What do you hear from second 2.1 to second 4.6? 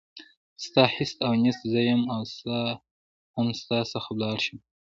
او زه هم ستا څخه ولاړه شم.